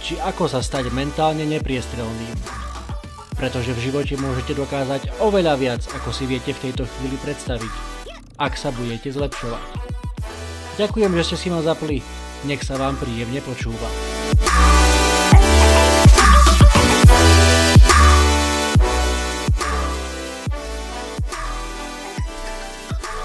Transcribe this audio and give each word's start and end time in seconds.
či 0.00 0.20
ako 0.20 0.48
sa 0.50 0.60
stať 0.60 0.92
mentálne 0.92 1.44
nepriestrelným. 1.48 2.36
Pretože 3.36 3.76
v 3.76 3.92
živote 3.92 4.16
môžete 4.16 4.56
dokázať 4.56 5.20
oveľa 5.20 5.54
viac, 5.60 5.82
ako 5.92 6.08
si 6.12 6.24
viete 6.24 6.56
v 6.56 6.70
tejto 6.70 6.88
chvíli 6.88 7.20
predstaviť, 7.20 7.72
ak 8.40 8.56
sa 8.56 8.72
budete 8.72 9.12
zlepšovať. 9.12 9.64
Ďakujem, 10.76 11.12
že 11.16 11.24
ste 11.24 11.36
si 11.36 11.48
ma 11.48 11.60
zapli. 11.64 12.00
Nech 12.44 12.60
sa 12.60 12.76
vám 12.76 13.00
príjemne 13.00 13.40
počúva. 13.40 13.88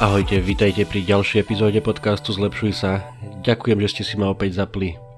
Ahojte, 0.02 0.42
vítajte 0.42 0.82
pri 0.90 1.06
ďalšej 1.06 1.46
epizóde 1.46 1.78
podcastu 1.78 2.34
Zlepšuj 2.34 2.74
sa. 2.74 3.06
Ďakujem, 3.46 3.78
že 3.86 3.88
ste 3.94 4.02
si 4.02 4.16
ma 4.18 4.34
opäť 4.34 4.58
zapli. 4.58 5.11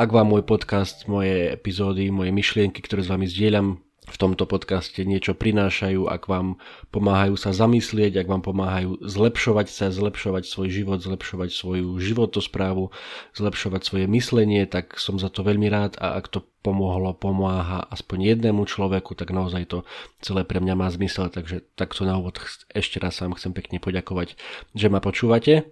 Ak 0.00 0.16
vám 0.16 0.32
môj 0.32 0.48
podcast, 0.48 1.04
moje 1.12 1.52
epizódy, 1.52 2.08
moje 2.08 2.32
myšlienky, 2.32 2.80
ktoré 2.80 3.04
s 3.04 3.12
vami 3.12 3.28
zdieľam, 3.28 3.84
v 4.08 4.16
tomto 4.16 4.48
podcaste 4.48 5.04
niečo 5.04 5.36
prinášajú, 5.36 6.08
ak 6.08 6.24
vám 6.24 6.56
pomáhajú 6.88 7.36
sa 7.36 7.52
zamyslieť, 7.52 8.24
ak 8.24 8.32
vám 8.32 8.40
pomáhajú 8.40 9.04
zlepšovať 9.04 9.68
sa, 9.68 9.92
zlepšovať 9.92 10.48
svoj 10.48 10.72
život, 10.72 11.04
zlepšovať 11.04 11.52
svoju 11.52 12.00
životosprávu, 12.00 12.88
zlepšovať 13.36 13.82
svoje 13.84 14.06
myslenie, 14.08 14.64
tak 14.64 14.96
som 14.96 15.20
za 15.20 15.28
to 15.28 15.44
veľmi 15.44 15.68
rád 15.68 16.00
a 16.00 16.16
ak 16.16 16.32
to 16.32 16.48
pomohlo, 16.64 17.12
pomáha 17.12 17.84
aspoň 17.92 18.40
jednému 18.40 18.64
človeku, 18.64 19.12
tak 19.12 19.36
naozaj 19.36 19.68
to 19.68 19.78
celé 20.24 20.48
pre 20.48 20.64
mňa 20.64 20.80
má 20.80 20.88
zmysel, 20.88 21.28
takže 21.28 21.60
takto 21.76 22.08
na 22.08 22.16
úvod 22.16 22.40
ešte 22.72 22.96
raz 23.04 23.20
vám 23.20 23.36
chcem 23.36 23.52
pekne 23.52 23.76
poďakovať, 23.84 24.32
že 24.72 24.88
ma 24.88 25.04
počúvate. 25.04 25.68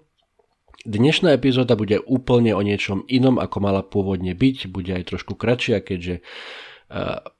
Dnešná 0.86 1.34
epizóda 1.34 1.74
bude 1.74 1.98
úplne 1.98 2.54
o 2.54 2.62
niečom 2.62 3.02
inom, 3.10 3.42
ako 3.42 3.56
mala 3.58 3.82
pôvodne 3.82 4.34
byť, 4.34 4.70
bude 4.70 4.94
aj 4.94 5.10
trošku 5.10 5.34
kratšia, 5.34 5.82
keďže 5.82 6.22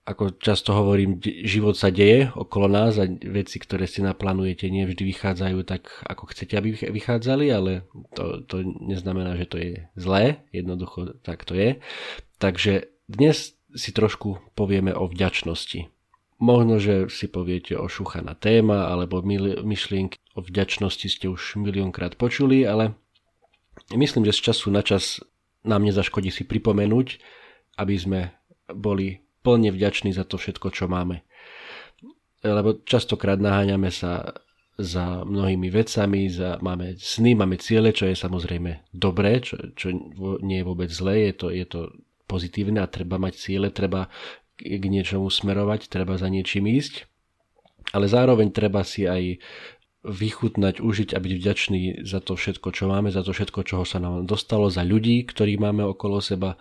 ako 0.05 0.37
často 0.37 0.77
hovorím, 0.77 1.25
život 1.25 1.73
sa 1.73 1.89
deje 1.89 2.29
okolo 2.37 2.69
nás 2.69 3.01
a 3.01 3.09
veci, 3.09 3.57
ktoré 3.57 3.89
si 3.89 4.05
naplánujete, 4.05 4.69
nie 4.69 4.85
vždy 4.85 5.09
vychádzajú 5.09 5.59
tak, 5.65 5.89
ako 6.05 6.29
chcete, 6.37 6.53
aby 6.53 6.77
vychádzali, 6.77 7.49
ale 7.49 7.89
to, 8.13 8.45
to 8.45 8.61
neznamená, 8.61 9.41
že 9.41 9.47
to 9.49 9.57
je 9.57 9.73
zlé, 9.97 10.45
jednoducho 10.53 11.17
tak 11.25 11.49
to 11.49 11.57
je. 11.57 11.81
Takže 12.37 12.93
dnes 13.09 13.57
si 13.73 13.91
trošku 13.97 14.37
povieme 14.53 14.93
o 14.93 15.09
vďačnosti. 15.09 15.89
Možno, 16.39 16.77
že 16.77 17.09
si 17.09 17.25
poviete 17.27 17.75
o 17.81 17.89
šuchaná 17.89 18.37
téma 18.37 18.93
alebo 18.93 19.25
myšlienky 19.25 20.21
o 20.37 20.45
vďačnosti 20.45 21.09
ste 21.09 21.27
už 21.33 21.57
miliónkrát 21.57 22.21
počuli, 22.21 22.69
ale 22.69 22.95
myslím, 23.95 24.25
že 24.29 24.37
z 24.37 24.53
času 24.53 24.71
na 24.71 24.83
čas 24.83 25.21
nám 25.67 25.85
nezaškodí 25.85 26.31
si 26.31 26.47
pripomenúť, 26.47 27.19
aby 27.79 27.95
sme 27.99 28.21
boli 28.69 29.23
plne 29.43 29.71
vďační 29.73 30.13
za 30.13 30.27
to 30.29 30.37
všetko, 30.37 30.71
čo 30.75 30.91
máme. 30.91 31.23
Lebo 32.43 32.83
častokrát 32.87 33.41
naháňame 33.41 33.91
sa 33.91 34.39
za 34.79 35.27
mnohými 35.27 35.75
vecami, 35.75 36.31
za, 36.31 36.63
máme 36.63 36.95
sny, 36.95 37.35
máme 37.35 37.59
ciele, 37.59 37.91
čo 37.91 38.07
je 38.07 38.15
samozrejme 38.15 38.95
dobré, 38.95 39.43
čo, 39.43 39.59
čo 39.75 39.91
nie 40.39 40.63
je 40.63 40.69
vôbec 40.69 40.87
zlé, 40.87 41.31
je 41.31 41.35
to, 41.35 41.47
je 41.51 41.67
to 41.67 41.81
pozitívne 42.31 42.79
a 42.79 42.87
treba 42.87 43.19
mať 43.19 43.35
ciele, 43.35 43.75
treba 43.75 44.07
k 44.55 44.85
niečomu 44.87 45.27
smerovať, 45.27 45.91
treba 45.91 46.15
za 46.15 46.31
niečím 46.31 46.71
ísť, 46.71 47.11
ale 47.91 48.07
zároveň 48.07 48.55
treba 48.55 48.87
si 48.87 49.11
aj 49.11 49.43
vychutnať, 50.07 50.79
užiť 50.79 51.11
a 51.15 51.19
byť 51.19 51.33
vďačný 51.35 51.81
za 52.07 52.23
to 52.23 52.39
všetko, 52.39 52.71
čo 52.71 52.87
máme, 52.87 53.11
za 53.11 53.27
to 53.27 53.35
všetko, 53.35 53.67
čoho 53.67 53.83
sa 53.83 53.99
nám 53.99 54.31
dostalo, 54.31 54.71
za 54.71 54.87
ľudí, 54.87 55.27
ktorí 55.27 55.59
máme 55.59 55.83
okolo 55.83 56.23
seba. 56.23 56.55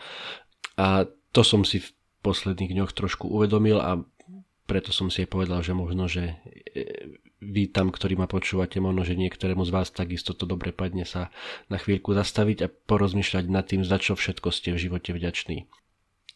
A 0.74 1.06
to 1.32 1.42
som 1.46 1.62
si 1.62 1.86
v 1.86 1.94
posledných 2.26 2.74
dňoch 2.74 2.92
trošku 2.98 3.30
uvedomil 3.30 3.78
a 3.78 4.02
preto 4.68 4.92
som 4.92 5.08
si 5.08 5.24
aj 5.24 5.30
povedal, 5.32 5.62
že 5.64 5.72
možno, 5.72 6.10
že 6.12 6.36
e, 6.76 7.16
vy 7.40 7.72
tam, 7.72 7.94
ktorí 7.94 8.20
ma 8.20 8.28
počúvate, 8.28 8.82
možno, 8.82 9.06
že 9.06 9.16
niektorému 9.16 9.64
z 9.64 9.72
vás 9.72 9.94
takisto 9.94 10.34
to 10.36 10.44
dobre 10.44 10.76
padne 10.76 11.08
sa 11.08 11.32
na 11.72 11.80
chvíľku 11.80 12.12
zastaviť 12.12 12.58
a 12.66 12.72
porozmýšľať 12.74 13.46
nad 13.48 13.64
tým, 13.64 13.86
za 13.86 14.02
čo 14.02 14.18
všetko 14.18 14.50
ste 14.52 14.76
v 14.76 14.82
živote 14.90 15.16
vďační. 15.16 15.70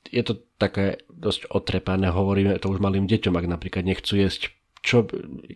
Je 0.10 0.24
to 0.26 0.42
také 0.58 1.04
dosť 1.12 1.52
otrepané, 1.52 2.10
hovoríme 2.10 2.58
to 2.58 2.72
už 2.72 2.82
malým 2.82 3.06
deťom, 3.06 3.36
ak 3.38 3.46
napríklad 3.52 3.84
nechcú 3.86 4.18
jesť 4.18 4.54
čo, 4.82 5.06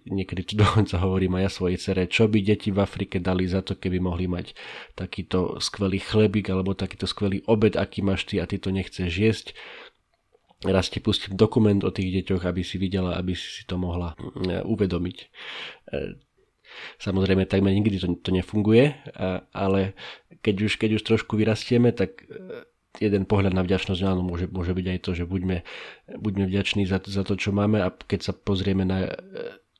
niekedy 0.05 0.41
tu 0.45 0.53
dokonca 0.63 1.01
hovorím 1.01 1.41
aj 1.41 1.43
ja 1.43 1.51
svojej 1.51 1.79
cere, 1.81 2.03
čo 2.05 2.29
by 2.29 2.39
deti 2.45 2.69
v 2.69 2.81
Afrike 2.81 3.17
dali 3.17 3.49
za 3.49 3.65
to, 3.65 3.75
keby 3.75 3.97
mohli 3.99 4.29
mať 4.29 4.53
takýto 4.93 5.57
skvelý 5.59 5.99
chlebík 5.99 6.49
alebo 6.53 6.77
takýto 6.77 7.09
skvelý 7.09 7.41
obed, 7.49 7.75
aký 7.75 8.05
máš 8.05 8.29
ty 8.29 8.37
a 8.37 8.45
ty 8.45 8.61
to 8.61 8.69
nechceš 8.69 9.11
jesť 9.11 9.47
raz 10.63 10.89
ti 10.89 11.03
pustím 11.03 11.37
dokument 11.37 11.77
o 11.83 11.93
tých 11.93 12.23
deťoch, 12.23 12.47
aby 12.47 12.65
si 12.65 12.81
videla, 12.81 13.19
aby 13.19 13.37
si 13.37 13.67
to 13.67 13.77
mohla 13.77 14.17
e, 14.17 14.63
uvedomiť. 14.65 15.17
E, 15.21 15.25
samozrejme, 16.97 17.45
takmer 17.45 17.75
nikdy 17.75 18.01
to, 18.01 18.07
to 18.17 18.31
nefunguje, 18.33 18.95
ale 19.53 19.93
keď 20.41 20.55
už, 20.65 20.73
keď 20.81 20.89
už 20.97 21.03
trošku 21.05 21.37
vyrastieme, 21.37 21.93
tak 21.93 22.25
jeden 22.99 23.23
pohľad 23.27 23.53
na 23.55 23.63
vďačnosť 23.63 24.01
áno, 24.05 24.23
môže, 24.23 24.47
môže 24.47 24.71
byť 24.71 24.85
aj 24.87 24.99
to, 25.03 25.11
že 25.15 25.23
buďme, 25.27 25.63
buďme 26.15 26.45
vďační 26.47 26.87
za, 26.87 27.03
za 27.03 27.23
to, 27.27 27.35
čo 27.35 27.51
máme 27.51 27.83
a 27.83 27.91
keď 27.91 28.31
sa 28.31 28.33
pozrieme 28.33 28.87
na 28.87 29.11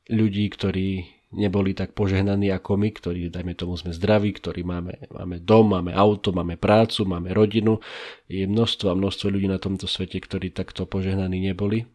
ľudí, 0.09 0.46
ktorí 0.53 1.16
neboli 1.36 1.76
tak 1.76 1.92
požehnaní 1.92 2.48
ako 2.53 2.80
my, 2.80 2.90
ktorí, 2.96 3.28
dajme 3.28 3.53
tomu, 3.59 3.76
sme 3.76 3.92
zdraví, 3.92 4.31
ktorí 4.31 4.64
máme, 4.64 5.12
máme 5.12 5.44
dom, 5.44 5.76
máme 5.76 5.92
auto, 5.92 6.31
máme 6.31 6.56
prácu, 6.56 7.03
máme 7.03 7.36
rodinu. 7.36 7.84
Je 8.31 8.48
množstvo 8.48 8.94
a 8.94 8.96
množstvo 8.96 9.28
ľudí 9.30 9.52
na 9.52 9.59
tomto 9.59 9.86
svete, 9.86 10.18
ktorí 10.24 10.56
takto 10.56 10.88
požehnaní 10.88 11.44
neboli. 11.44 11.90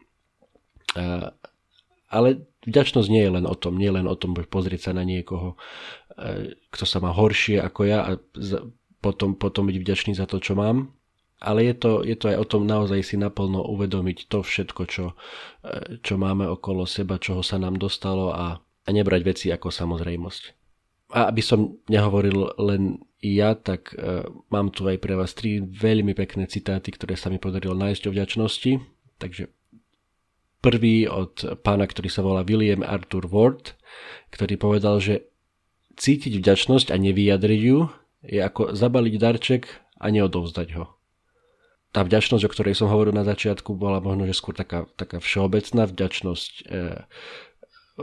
A, 0.94 1.32
ale 2.12 2.28
vďačnosť 2.68 3.08
nie 3.08 3.22
je 3.24 3.32
len 3.40 3.46
o 3.48 3.56
tom, 3.56 3.80
nie 3.80 3.88
len 3.88 4.04
o 4.04 4.14
tom 4.14 4.36
pozrieť 4.36 4.90
sa 4.90 4.92
na 4.92 5.06
niekoho, 5.06 5.56
e, 6.18 6.52
kto 6.68 6.84
sa 6.84 7.00
má 7.00 7.14
horšie 7.14 7.62
ako 7.62 7.80
ja 7.88 7.98
a 8.04 8.10
potom, 9.00 9.32
potom 9.38 9.70
byť 9.70 9.76
vďačný 9.80 10.12
za 10.12 10.28
to, 10.28 10.42
čo 10.42 10.52
mám, 10.52 10.92
ale 11.40 11.72
je 11.72 11.74
to, 11.74 11.92
je 12.04 12.16
to 12.20 12.30
aj 12.30 12.36
o 12.36 12.46
tom 12.46 12.62
naozaj 12.68 13.00
si 13.00 13.16
naplno 13.16 13.64
uvedomiť 13.64 14.28
to 14.28 14.44
všetko, 14.44 14.82
čo, 14.86 15.16
e, 15.64 15.98
čo 16.04 16.14
máme 16.20 16.44
okolo 16.44 16.84
seba, 16.84 17.16
čoho 17.16 17.40
sa 17.40 17.56
nám 17.56 17.80
dostalo 17.80 18.30
a 18.30 18.60
a 18.86 18.88
nebrať 18.90 19.22
veci 19.22 19.46
ako 19.52 19.68
samozrejmosť. 19.68 20.42
A 21.10 21.30
aby 21.30 21.42
som 21.42 21.78
nehovoril 21.90 22.54
len 22.58 23.02
ja, 23.20 23.52
tak 23.58 23.94
uh, 23.94 24.24
mám 24.48 24.74
tu 24.74 24.86
aj 24.86 24.98
pre 25.02 25.18
vás 25.18 25.34
tri 25.34 25.60
veľmi 25.60 26.14
pekné 26.14 26.46
citáty, 26.46 26.94
ktoré 26.94 27.18
sa 27.18 27.28
mi 27.28 27.36
podarilo 27.36 27.74
nájsť 27.78 28.02
o 28.08 28.14
vďačnosti. 28.14 28.72
Takže 29.20 29.50
prvý 30.64 31.10
od 31.10 31.60
pána, 31.60 31.84
ktorý 31.86 32.08
sa 32.08 32.22
volá 32.22 32.46
William 32.46 32.86
Arthur 32.86 33.26
Ward, 33.26 33.76
ktorý 34.32 34.54
povedal, 34.56 35.02
že 35.02 35.28
cítiť 35.98 36.40
vďačnosť 36.40 36.94
a 36.94 36.96
nevyjadriť 36.96 37.60
ju 37.60 37.78
je 38.24 38.40
ako 38.40 38.72
zabaliť 38.76 39.14
darček 39.16 39.62
a 40.00 40.08
neodovzdať 40.08 40.68
ho. 40.78 40.99
Tá 41.90 42.06
vďačnosť, 42.06 42.42
o 42.46 42.52
ktorej 42.54 42.74
som 42.78 42.86
hovoril 42.86 43.10
na 43.10 43.26
začiatku, 43.26 43.74
bola 43.74 43.98
možno, 43.98 44.22
že 44.30 44.38
skôr 44.38 44.54
taká, 44.54 44.86
taká 44.94 45.18
všeobecná 45.18 45.90
vďačnosť 45.90 46.52
e, 46.62 46.64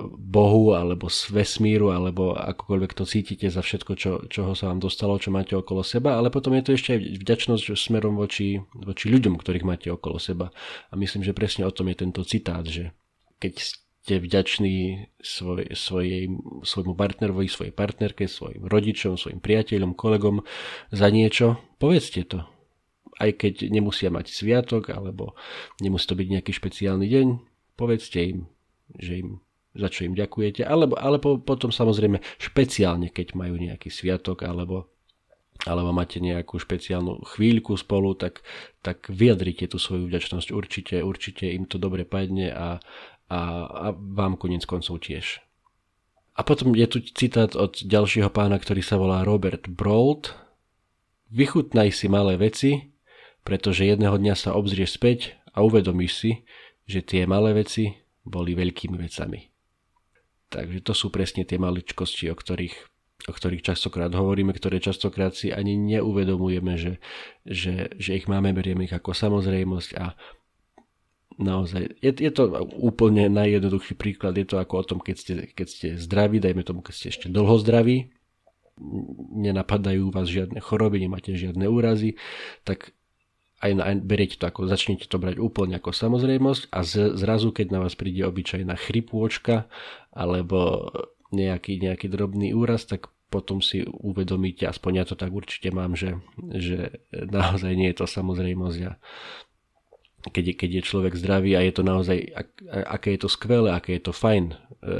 Bohu 0.05 0.75
alebo 0.75 1.07
vesmíru 1.09 1.89
alebo 1.95 2.35
akokoľvek 2.35 2.91
to 2.93 3.03
cítite 3.07 3.47
za 3.49 3.63
všetko, 3.63 3.91
čo, 3.97 4.11
čoho 4.27 4.51
sa 4.53 4.69
vám 4.69 4.83
dostalo, 4.83 5.17
čo 5.17 5.33
máte 5.33 5.55
okolo 5.55 5.81
seba, 5.81 6.19
ale 6.19 6.29
potom 6.29 6.53
je 6.59 6.63
to 6.67 6.71
ešte 6.75 6.89
aj 6.93 6.99
vďačnosť 7.23 7.63
smerom 7.73 8.19
voči, 8.19 8.61
voči 8.75 9.05
ľuďom, 9.09 9.39
ktorých 9.39 9.65
máte 9.65 9.87
okolo 9.89 10.21
seba. 10.21 10.53
A 10.91 10.93
myslím, 10.99 11.25
že 11.25 11.37
presne 11.37 11.65
o 11.65 11.73
tom 11.73 11.89
je 11.89 11.97
tento 11.97 12.21
citát, 12.27 12.67
že 12.67 12.93
keď 13.39 13.53
ste 13.57 14.13
vďační 14.23 15.07
svoj, 15.19 15.75
svojej, 15.75 16.31
svojmu 16.63 16.95
partnerovi, 16.95 17.51
svojej 17.51 17.75
partnerke, 17.75 18.27
svojim 18.27 18.63
rodičom, 18.63 19.19
svojim 19.19 19.43
priateľom, 19.43 19.99
kolegom 19.99 20.47
za 20.95 21.07
niečo, 21.11 21.59
povedzte 21.75 22.23
to. 22.23 22.56
Aj 23.17 23.33
keď 23.33 23.69
nemusia 23.73 24.13
mať 24.13 24.29
sviatok, 24.29 24.93
alebo 24.93 25.33
nemusí 25.81 26.05
to 26.05 26.13
byť 26.13 26.27
nejaký 26.37 26.51
špeciálny 26.53 27.05
deň, 27.09 27.27
povedzte 27.73 28.19
im, 28.21 28.39
že 28.97 29.25
im 29.25 29.41
za 29.77 29.87
čo 29.93 30.09
im 30.09 30.17
ďakujete, 30.17 30.65
alebo, 30.65 30.97
alebo 30.97 31.37
potom 31.37 31.69
samozrejme 31.69 32.19
špeciálne, 32.41 33.13
keď 33.13 33.37
majú 33.37 33.61
nejaký 33.61 33.93
sviatok 33.93 34.43
alebo, 34.43 34.89
alebo 35.69 35.93
máte 35.93 36.17
nejakú 36.17 36.57
špeciálnu 36.57 37.21
chvíľku 37.37 37.77
spolu, 37.77 38.17
tak, 38.17 38.41
tak 38.81 39.05
vyjadrite 39.07 39.69
tú 39.69 39.77
svoju 39.77 40.09
vďačnosť 40.09 40.49
určite, 40.49 40.95
určite 41.05 41.45
im 41.53 41.69
to 41.69 41.77
dobre 41.77 42.09
padne 42.09 42.49
a, 42.49 42.81
a, 43.29 43.39
a 43.69 43.85
vám 43.93 44.35
konec 44.35 44.65
koncov 44.65 44.97
tiež. 45.05 45.45
A 46.37 46.45
potom 46.45 46.77
je 46.77 46.85
tu 46.85 47.01
citát 47.01 47.49
od 47.57 47.81
ďalšieho 47.81 48.29
pána, 48.29 48.61
ktorý 48.61 48.85
sa 48.85 49.01
volá 49.01 49.25
Robert 49.25 49.65
Brault. 49.73 50.37
Vychutnaj 51.33 51.89
si 51.97 52.05
malé 52.05 52.37
veci, 52.37 52.93
pretože 53.47 53.87
jedného 53.87 54.19
dňa 54.19 54.35
sa 54.35 54.51
obzrieš 54.59 54.99
späť 54.99 55.39
a 55.55 55.63
uvedomíš 55.63 56.11
si, 56.19 56.31
že 56.83 56.99
tie 56.99 57.23
malé 57.23 57.55
veci 57.55 57.95
boli 58.27 58.51
veľkými 58.51 58.99
vecami. 58.99 59.47
Takže 60.51 60.83
to 60.83 60.91
sú 60.91 61.07
presne 61.07 61.47
tie 61.47 61.55
maličkosti, 61.55 62.27
o 62.27 62.35
ktorých, 62.35 62.75
o 63.27 63.31
ktorých 63.31 63.63
častokrát 63.63 64.11
hovoríme, 64.11 64.51
ktoré 64.51 64.83
častokrát 64.83 65.31
si 65.31 65.55
ani 65.55 65.79
neuvedomujeme, 65.79 66.75
že, 66.75 66.99
že, 67.47 67.95
že 67.95 68.19
ich 68.19 68.27
máme, 68.27 68.51
berieme 68.51 68.83
ich 68.83 68.91
ako 68.91 69.15
samozrejmosť 69.15 69.89
a 69.95 70.19
naozaj, 71.39 72.03
je, 72.03 72.11
je 72.19 72.31
to 72.35 72.51
úplne 72.75 73.31
najjednoduchší 73.31 73.95
príklad, 73.95 74.35
je 74.35 74.47
to 74.47 74.59
ako 74.59 74.83
o 74.83 74.87
tom, 74.87 74.99
keď 74.99 75.15
ste, 75.15 75.33
keď 75.55 75.67
ste 75.67 75.87
zdraví, 75.95 76.43
dajme 76.43 76.67
tomu, 76.67 76.83
keď 76.83 76.93
ste 76.99 77.07
ešte 77.15 77.27
dlho 77.31 77.55
zdraví, 77.63 78.11
nenapadajú 79.33 80.11
vás 80.13 80.27
žiadne 80.29 80.59
choroby, 80.61 81.01
nemáte 81.01 81.33
žiadne 81.33 81.65
úrazy, 81.65 82.19
tak 82.61 82.96
aj, 83.57 83.71
aj 83.73 83.95
beriete 84.05 84.37
to 84.37 84.45
ako, 84.45 84.69
začnete 84.69 85.09
to 85.09 85.17
brať 85.17 85.41
úplne 85.41 85.77
ako 85.81 85.89
samozrejmosť 85.89 86.69
a 86.69 86.85
z, 86.85 87.17
zrazu, 87.17 87.49
keď 87.49 87.67
na 87.73 87.79
vás 87.81 87.97
príde 87.97 88.21
obyčajná 88.21 88.77
chrypôčka 88.77 89.65
alebo 90.13 90.91
nejaký, 91.33 91.81
nejaký 91.81 92.07
drobný 92.07 92.53
úraz, 92.53 92.85
tak 92.85 93.09
potom 93.27 93.59
si 93.59 93.83
uvedomíte, 93.83 94.63
aspoň 94.63 94.91
ja 95.03 95.05
to 95.05 95.15
tak 95.19 95.35
určite 95.35 95.73
mám, 95.75 95.99
že, 95.99 96.15
že 96.39 97.03
naozaj 97.11 97.75
nie 97.75 97.91
je 97.91 97.97
to 97.99 98.07
samozrejmosť 98.07 98.79
a 98.87 98.95
keď 100.27 100.43
je, 100.43 100.55
keď 100.55 100.69
je 100.79 100.87
človek 100.87 101.13
zdravý 101.15 101.55
a 101.55 101.61
je 101.63 101.73
to 101.75 101.83
naozaj, 101.83 102.17
ak, 102.35 102.49
aké 102.71 103.15
je 103.15 103.21
to 103.23 103.29
skvelé, 103.31 103.69
aké 103.71 103.99
je 103.99 104.03
to 104.07 104.13
fajn 104.15 104.51
e, 104.51 104.55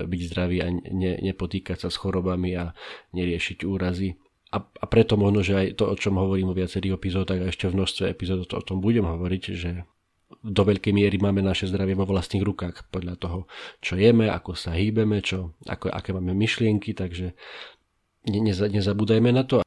byť 0.07 0.21
zdravý 0.33 0.57
a 0.63 0.68
ne, 0.71 1.13
nepotýkať 1.19 1.88
sa 1.88 1.89
s 1.92 2.00
chorobami 2.00 2.56
a 2.56 2.71
neriešiť 3.12 3.68
úrazy 3.68 4.15
a, 4.48 4.58
a 4.64 4.86
preto 4.88 5.20
možno, 5.20 5.44
že 5.44 5.54
aj 5.56 5.68
to, 5.76 5.92
o 5.92 5.96
čom 6.00 6.16
hovorím 6.16 6.56
o 6.56 6.58
viacerých 6.58 6.96
epizódach 6.96 7.40
a 7.44 7.52
ešte 7.52 7.68
v 7.68 7.84
množstve 7.84 8.04
epizód 8.08 8.48
o 8.48 8.62
tom 8.64 8.80
budem 8.80 9.04
hovoriť, 9.04 9.44
že 9.52 9.84
do 10.44 10.64
veľkej 10.64 10.92
miery 10.92 11.20
máme 11.20 11.44
naše 11.44 11.68
zdravie 11.68 11.96
vo 11.96 12.08
vlastných 12.08 12.44
rukách 12.44 12.88
podľa 12.92 13.16
toho, 13.20 13.40
čo 13.84 14.00
jeme, 14.00 14.28
ako 14.32 14.56
sa 14.56 14.76
hýbeme, 14.76 15.20
čo, 15.24 15.56
ako, 15.68 15.92
aké 15.92 16.16
máme 16.16 16.36
myšlienky, 16.36 16.96
takže 16.96 17.36
ne, 18.28 18.40
neza, 18.40 18.68
nezabúdajme 18.68 19.32
na 19.32 19.44
to. 19.44 19.64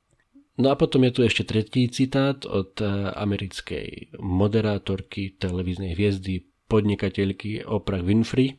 No 0.61 0.69
a 0.69 0.77
potom 0.77 1.05
je 1.09 1.13
tu 1.17 1.21
ešte 1.25 1.49
tretí 1.49 1.89
citát 1.89 2.45
od 2.45 2.77
eh, 2.81 2.89
americkej 3.17 4.21
moderátorky, 4.21 5.37
televíznej 5.41 5.97
hviezdy, 5.97 6.49
podnikateľky 6.69 7.65
Oprah 7.65 8.05
Winfrey, 8.05 8.57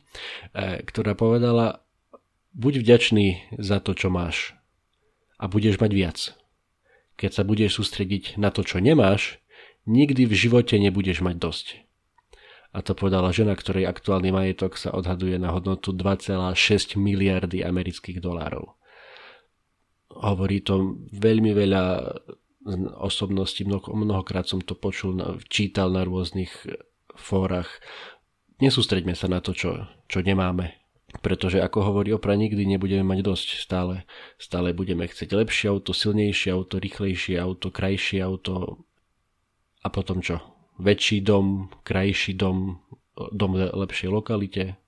eh, 0.54 0.82
ktorá 0.82 1.14
povedala, 1.14 1.86
buď 2.54 2.82
vďačný 2.82 3.26
za 3.62 3.78
to, 3.78 3.94
čo 3.94 4.10
máš, 4.10 4.58
a 5.42 5.50
budeš 5.50 5.82
mať 5.82 5.90
viac. 5.90 6.18
Keď 7.18 7.30
sa 7.34 7.42
budeš 7.42 7.82
sústrediť 7.82 8.38
na 8.38 8.54
to, 8.54 8.62
čo 8.62 8.78
nemáš, 8.78 9.42
nikdy 9.90 10.30
v 10.30 10.38
živote 10.38 10.78
nebudeš 10.78 11.18
mať 11.26 11.36
dosť. 11.42 11.66
A 12.72 12.80
to 12.80 12.96
povedala 12.96 13.34
žena, 13.34 13.52
ktorej 13.52 13.84
aktuálny 13.84 14.32
majetok 14.32 14.80
sa 14.80 14.94
odhaduje 14.96 15.36
na 15.36 15.52
hodnotu 15.52 15.92
2,6 15.92 16.96
miliardy 16.96 17.60
amerických 17.60 18.22
dolárov. 18.22 18.78
Hovorí 20.08 20.64
to 20.64 21.02
veľmi 21.12 21.52
veľa 21.52 21.84
osobností, 23.02 23.66
mnoho, 23.66 23.92
mnohokrát 23.92 24.46
som 24.46 24.62
to 24.62 24.78
počul, 24.78 25.18
čítal 25.50 25.92
na 25.92 26.06
rôznych 26.06 26.52
fórach. 27.18 27.68
Nesústreďme 28.62 29.18
sa 29.18 29.28
na 29.28 29.42
to, 29.44 29.52
čo, 29.52 29.90
čo 30.06 30.22
nemáme, 30.22 30.81
pretože 31.20 31.60
ako 31.60 31.92
hovorí 31.92 32.16
Opra, 32.16 32.32
nikdy 32.32 32.64
nebudeme 32.64 33.04
mať 33.04 33.20
dosť. 33.20 33.48
Stále, 33.60 33.94
stále 34.40 34.72
budeme 34.72 35.04
chcieť 35.04 35.36
lepšie 35.36 35.68
auto, 35.68 35.92
silnejšie 35.92 36.56
auto, 36.56 36.80
rýchlejšie 36.80 37.36
auto, 37.36 37.68
krajšie 37.68 38.24
auto 38.24 38.80
a 39.84 39.88
potom 39.92 40.24
čo? 40.24 40.40
Väčší 40.80 41.20
dom, 41.20 41.68
krajší 41.84 42.32
dom, 42.38 42.80
dom 43.14 43.50
v 43.52 43.68
lepšej 43.68 44.08
lokalite. 44.08 44.80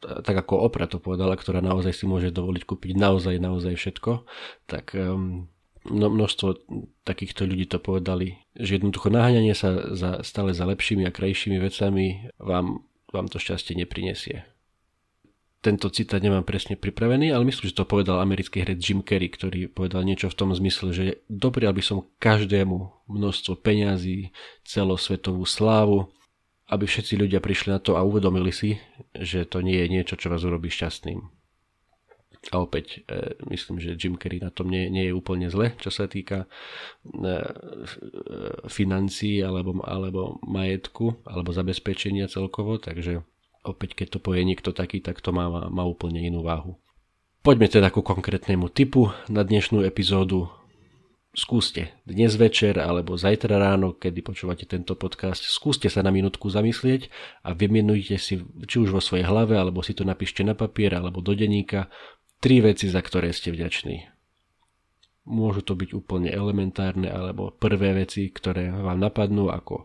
Tak 0.00 0.46
ako 0.46 0.62
Opra 0.62 0.86
to 0.86 1.02
povedala, 1.02 1.34
ktorá 1.34 1.58
naozaj 1.58 1.92
si 1.92 2.04
môže 2.06 2.30
dovoliť 2.30 2.62
kúpiť 2.64 2.94
naozaj, 2.94 3.36
naozaj 3.42 3.74
všetko, 3.74 4.22
tak 4.70 4.94
um, 4.94 5.50
množstvo 5.90 6.64
takýchto 7.02 7.44
ľudí 7.44 7.66
to 7.66 7.82
povedali, 7.82 8.38
že 8.54 8.78
jednoducho 8.78 9.10
naháňanie 9.10 9.58
sa 9.58 9.90
za, 9.92 10.22
stále 10.22 10.54
za 10.54 10.64
lepšími 10.70 11.02
a 11.02 11.10
krajšími 11.10 11.58
vecami 11.58 12.30
vám, 12.38 12.86
vám 13.10 13.26
to 13.26 13.42
šťastie 13.42 13.74
neprinesie 13.74 14.46
tento 15.58 15.90
citát 15.90 16.22
nemám 16.22 16.46
presne 16.46 16.78
pripravený, 16.78 17.34
ale 17.34 17.42
myslím, 17.50 17.66
že 17.70 17.78
to 17.82 17.88
povedal 17.88 18.22
americký 18.22 18.62
herec 18.62 18.78
Jim 18.78 19.02
Carrey, 19.02 19.26
ktorý 19.26 19.66
povedal 19.66 20.06
niečo 20.06 20.30
v 20.30 20.38
tom 20.38 20.54
zmysle, 20.54 20.94
že 20.94 21.04
doprial 21.26 21.74
by 21.74 21.82
som 21.82 22.06
každému 22.22 23.10
množstvo 23.10 23.58
peňazí, 23.58 24.30
celosvetovú 24.62 25.42
slávu, 25.42 26.14
aby 26.70 26.86
všetci 26.86 27.18
ľudia 27.18 27.42
prišli 27.42 27.74
na 27.74 27.80
to 27.82 27.98
a 27.98 28.06
uvedomili 28.06 28.54
si, 28.54 28.78
že 29.18 29.48
to 29.50 29.58
nie 29.58 29.82
je 29.82 29.88
niečo, 29.90 30.14
čo 30.14 30.30
vás 30.30 30.46
urobí 30.46 30.70
šťastným. 30.70 31.26
A 32.54 32.62
opäť 32.62 33.02
e, 33.10 33.34
myslím, 33.50 33.82
že 33.82 33.98
Jim 33.98 34.14
Carrey 34.14 34.38
na 34.38 34.54
tom 34.54 34.70
nie, 34.70 34.86
nie 34.86 35.10
je 35.10 35.16
úplne 35.16 35.50
zle, 35.50 35.74
čo 35.82 35.90
sa 35.90 36.06
týka 36.06 36.46
e, 36.46 37.34
financií 38.70 39.42
alebo, 39.42 39.82
alebo 39.82 40.38
majetku 40.46 41.18
alebo 41.26 41.50
zabezpečenia 41.50 42.30
celkovo, 42.30 42.78
takže 42.78 43.26
opäť 43.64 43.98
keď 43.98 44.16
to 44.16 44.18
povie 44.22 44.42
niekto 44.44 44.70
taký, 44.74 45.02
tak 45.02 45.22
to 45.22 45.34
má, 45.34 45.46
má 45.70 45.84
úplne 45.86 46.22
inú 46.22 46.42
váhu. 46.42 46.78
Poďme 47.42 47.70
teda 47.70 47.88
ku 47.94 48.02
konkrétnemu 48.02 48.68
typu 48.68 49.14
na 49.30 49.46
dnešnú 49.46 49.80
epizódu. 49.86 50.50
Skúste 51.32 51.94
dnes 52.02 52.34
večer 52.34 52.82
alebo 52.82 53.14
zajtra 53.14 53.62
ráno, 53.62 53.94
kedy 53.94 54.26
počúvate 54.26 54.66
tento 54.66 54.98
podcast, 54.98 55.46
skúste 55.46 55.86
sa 55.86 56.02
na 56.02 56.10
minútku 56.10 56.50
zamyslieť 56.50 57.06
a 57.46 57.54
vymenujte 57.54 58.18
si, 58.18 58.42
či 58.42 58.76
už 58.82 58.90
vo 58.90 58.98
svojej 58.98 59.28
hlave, 59.28 59.54
alebo 59.54 59.84
si 59.86 59.94
to 59.94 60.02
napíšte 60.02 60.42
na 60.42 60.58
papier 60.58 60.98
alebo 60.98 61.22
do 61.22 61.36
denníka, 61.38 61.86
tri 62.42 62.58
veci, 62.58 62.90
za 62.90 62.98
ktoré 62.98 63.30
ste 63.30 63.54
vďační. 63.54 64.10
Môžu 65.28 65.60
to 65.60 65.76
byť 65.76 65.92
úplne 65.92 66.32
elementárne 66.32 67.12
alebo 67.12 67.52
prvé 67.52 67.92
veci, 67.92 68.32
ktoré 68.32 68.72
vám 68.72 68.96
napadnú 68.96 69.52
ako, 69.52 69.84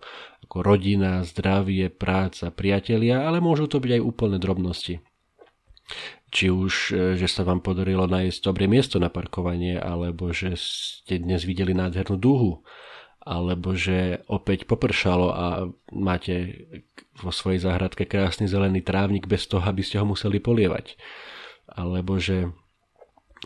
ako 0.53 0.61
rodina, 0.61 1.25
zdravie, 1.25 1.89
práca, 1.89 2.53
priatelia, 2.53 3.25
ale 3.25 3.41
môžu 3.41 3.65
to 3.65 3.81
byť 3.81 3.97
aj 3.97 4.01
úplne 4.05 4.37
drobnosti. 4.37 5.01
Či 6.29 6.53
už, 6.53 6.73
e, 6.93 7.17
že 7.17 7.25
sa 7.25 7.41
vám 7.41 7.65
podarilo 7.65 8.05
nájsť 8.05 8.37
dobré 8.45 8.69
miesto 8.69 9.01
na 9.01 9.09
parkovanie, 9.09 9.81
alebo 9.81 10.29
že 10.29 10.53
ste 10.53 11.17
dnes 11.17 11.41
videli 11.41 11.73
nádhernú 11.73 12.21
dúhu, 12.21 12.61
alebo 13.25 13.73
že 13.73 14.21
opäť 14.29 14.69
popršalo 14.69 15.27
a 15.33 15.73
máte 15.89 16.69
vo 17.17 17.33
svojej 17.33 17.65
záhradke 17.65 18.05
krásny 18.05 18.45
zelený 18.45 18.85
trávnik 18.85 19.25
bez 19.25 19.49
toho, 19.49 19.65
aby 19.65 19.81
ste 19.81 19.97
ho 19.97 20.05
museli 20.05 20.37
polievať. 20.37 21.01
Alebo 21.65 22.21
že 22.21 22.53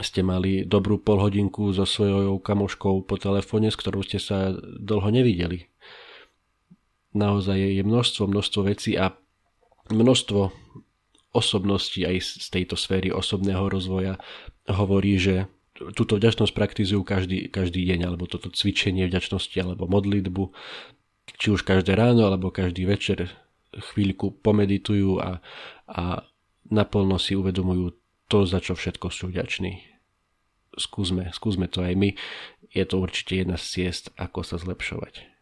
ste 0.04 0.28
mali 0.28 0.68
dobrú 0.68 1.00
polhodinku 1.00 1.72
so 1.72 1.88
svojou 1.88 2.44
kamoškou 2.44 3.08
po 3.08 3.16
telefóne, 3.16 3.72
s 3.72 3.80
ktorou 3.80 4.04
ste 4.04 4.20
sa 4.20 4.52
dlho 4.60 5.08
nevideli. 5.08 5.72
Naozaj 7.16 7.58
je 7.58 7.84
množstvo, 7.84 8.24
množstvo 8.28 8.62
vecí 8.68 9.00
a 9.00 9.16
množstvo 9.88 10.52
osobností 11.32 12.04
aj 12.04 12.18
z 12.42 12.48
tejto 12.50 12.74
sféry 12.74 13.14
osobného 13.14 13.70
rozvoja 13.70 14.18
hovorí, 14.68 15.22
že 15.22 15.48
túto 15.94 16.18
vďačnosť 16.18 16.54
praktizujú 16.58 17.06
každý, 17.06 17.48
každý 17.54 17.86
deň, 17.86 18.10
alebo 18.10 18.26
toto 18.26 18.50
cvičenie 18.50 19.06
vďačnosti, 19.06 19.54
alebo 19.62 19.86
modlitbu, 19.86 20.44
či 21.38 21.48
už 21.54 21.62
každé 21.62 21.94
ráno, 21.94 22.26
alebo 22.26 22.50
každý 22.50 22.90
večer 22.90 23.30
chvíľku 23.72 24.42
pomeditujú 24.42 25.22
a, 25.22 25.38
a 25.86 26.26
naplno 26.68 27.22
si 27.22 27.38
uvedomujú 27.38 27.94
to, 28.26 28.50
za 28.50 28.58
čo 28.58 28.74
všetko 28.74 29.14
sú 29.14 29.30
vďační. 29.30 29.86
Skúsme, 30.78 31.30
skúsme 31.34 31.70
to 31.70 31.86
aj 31.86 31.94
my. 31.94 32.10
Je 32.74 32.84
to 32.86 32.98
určite 33.02 33.34
jedna 33.34 33.58
z 33.58 33.66
ciest, 33.66 34.10
ako 34.18 34.42
sa 34.42 34.58
zlepšovať. 34.58 35.37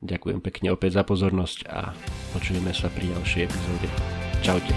Ďakujem 0.00 0.40
pekne 0.40 0.72
opäť 0.72 1.00
za 1.00 1.04
pozornosť 1.04 1.58
a 1.68 1.92
počujeme 2.32 2.72
sa 2.72 2.88
pri 2.88 3.12
ďalšej 3.12 3.40
epizóde. 3.46 3.88
Čaute. 4.40 4.74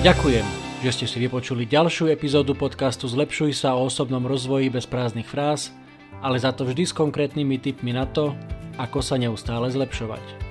Ďakujem, 0.00 0.46
že 0.80 0.90
ste 0.96 1.04
si 1.04 1.16
vypočuli 1.20 1.68
ďalšiu 1.68 2.08
epizódu 2.08 2.56
podcastu 2.56 3.04
Zlepšuj 3.04 3.52
sa 3.52 3.76
o 3.76 3.84
osobnom 3.84 4.24
rozvoji 4.24 4.72
bez 4.72 4.88
prázdnych 4.88 5.28
fráz 5.28 5.72
ale 6.20 6.36
za 6.36 6.52
to 6.52 6.68
vždy 6.68 6.84
s 6.84 6.92
konkrétnymi 6.92 7.56
tipmi 7.56 7.96
na 7.96 8.04
to, 8.04 8.36
ako 8.76 9.00
sa 9.00 9.16
neustále 9.16 9.72
zlepšovať. 9.72 10.49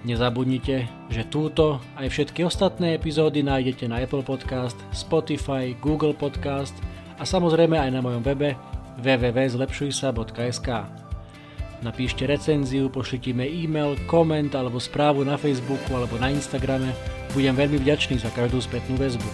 Nezabudnite, 0.00 0.88
že 1.12 1.28
túto 1.28 1.76
aj 2.00 2.08
všetky 2.08 2.40
ostatné 2.48 2.96
epizódy 2.96 3.44
nájdete 3.44 3.84
na 3.84 4.00
Apple 4.00 4.24
Podcast, 4.24 4.80
Spotify, 4.96 5.76
Google 5.76 6.16
Podcast 6.16 6.72
a 7.20 7.28
samozrejme 7.28 7.76
aj 7.76 7.90
na 7.92 8.00
mojom 8.00 8.24
webe 8.24 8.56
www.zlepšujsa.sk. 8.96 10.68
Napíšte 11.84 12.24
recenziu, 12.24 12.88
pošlite 12.88 13.36
mi 13.36 13.44
e-mail, 13.64 13.96
koment 14.08 14.52
alebo 14.56 14.80
správu 14.80 15.20
na 15.20 15.36
Facebooku 15.36 15.92
alebo 15.92 16.16
na 16.16 16.32
Instagrame. 16.32 16.96
Budem 17.36 17.52
veľmi 17.52 17.76
vďačný 17.84 18.24
za 18.24 18.32
každú 18.32 18.60
spätnú 18.64 18.96
väzbu. 18.96 19.28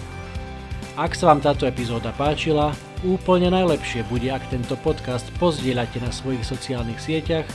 Ak 0.99 1.15
sa 1.15 1.31
vám 1.31 1.39
táto 1.39 1.63
epizóda 1.63 2.11
páčila, 2.11 2.75
úplne 3.07 3.55
najlepšie 3.55 4.03
bude, 4.11 4.27
ak 4.27 4.51
tento 4.51 4.75
podcast 4.83 5.27
pozdieľate 5.39 6.03
na 6.03 6.11
svojich 6.11 6.43
sociálnych 6.43 6.99
sieťach 6.99 7.47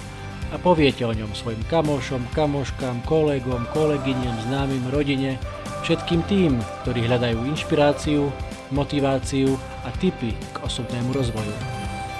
a 0.52 0.60
poviete 0.60 1.08
o 1.08 1.16
ňom 1.16 1.32
svojim 1.32 1.64
kamošom, 1.72 2.28
kamoškám, 2.36 3.00
kolegom, 3.08 3.64
kolegyňam, 3.72 4.36
známym, 4.52 4.84
rodine, 4.92 5.40
všetkým 5.80 6.20
tým, 6.28 6.60
ktorí 6.84 7.08
hľadajú 7.08 7.48
inšpiráciu, 7.48 8.28
motiváciu 8.68 9.56
a 9.82 9.90
tipy 9.96 10.36
k 10.36 10.56
osobnému 10.60 11.16
rozvoju. 11.16 11.56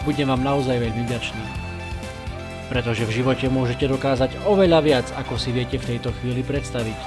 Budem 0.08 0.32
vám 0.32 0.40
naozaj 0.40 0.80
veľmi 0.80 1.04
vďačný. 1.06 1.44
Pretože 2.72 3.04
v 3.04 3.20
živote 3.20 3.52
môžete 3.52 3.84
dokázať 3.84 4.48
oveľa 4.48 4.80
viac, 4.80 5.06
ako 5.12 5.36
si 5.36 5.52
viete 5.52 5.76
v 5.76 5.96
tejto 5.96 6.16
chvíli 6.16 6.40
predstaviť, 6.40 6.98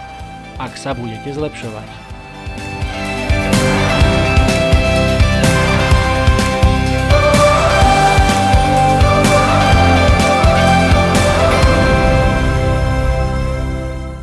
ak 0.61 0.77
sa 0.77 0.93
budete 0.93 1.33
zlepšovať. 1.33 2.04